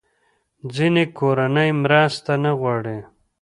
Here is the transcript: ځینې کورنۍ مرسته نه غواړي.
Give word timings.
ځینې 0.75 1.03
کورنۍ 1.17 1.69
مرسته 1.83 2.33
نه 2.43 2.51
غواړي. 2.59 2.97